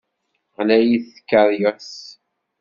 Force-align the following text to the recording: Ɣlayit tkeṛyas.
Ɣlayit 0.57 1.05
tkeṛyas. 1.15 1.91